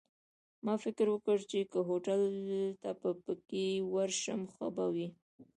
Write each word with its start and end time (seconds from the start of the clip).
ما 0.65 0.73
فکر 0.83 1.05
وکړ، 1.11 1.37
چي 1.49 1.59
که 1.71 1.79
هوټل 1.89 2.21
ته 2.81 2.89
په 3.01 3.09
بګۍ 3.23 3.37
کي 3.49 3.65
ورشم 3.93 4.41
ښه 4.53 4.67
به 4.75 4.85
وي. 4.93 5.07